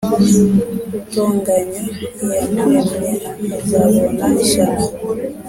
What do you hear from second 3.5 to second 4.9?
azabona ishyano.